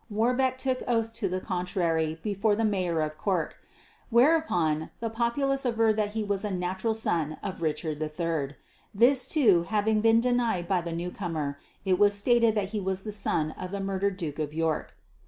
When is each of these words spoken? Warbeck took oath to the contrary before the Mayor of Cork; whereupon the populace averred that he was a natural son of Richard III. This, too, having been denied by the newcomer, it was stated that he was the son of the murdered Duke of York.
Warbeck 0.09 0.57
took 0.57 0.81
oath 0.87 1.13
to 1.13 1.27
the 1.29 1.39
contrary 1.39 2.19
before 2.23 2.55
the 2.55 2.63
Mayor 2.65 3.01
of 3.01 3.19
Cork; 3.19 3.57
whereupon 4.09 4.89
the 4.99 5.11
populace 5.11 5.63
averred 5.63 5.95
that 5.97 6.13
he 6.13 6.23
was 6.23 6.43
a 6.43 6.49
natural 6.49 6.95
son 6.95 7.37
of 7.43 7.61
Richard 7.61 8.01
III. 8.01 8.55
This, 8.95 9.27
too, 9.27 9.61
having 9.69 10.01
been 10.01 10.19
denied 10.19 10.67
by 10.67 10.81
the 10.81 10.91
newcomer, 10.91 11.59
it 11.85 11.99
was 11.99 12.15
stated 12.15 12.55
that 12.55 12.69
he 12.69 12.79
was 12.79 13.03
the 13.03 13.11
son 13.11 13.51
of 13.51 13.69
the 13.69 13.79
murdered 13.79 14.17
Duke 14.17 14.39
of 14.39 14.55
York. 14.55 14.95